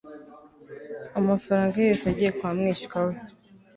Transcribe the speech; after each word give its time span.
amafaranga 1.19 1.75
ye 1.79 1.85
yose 1.91 2.05
yagiye 2.09 2.31
kwa 2.37 2.49
mwishywa 2.57 2.99
we 3.07 3.15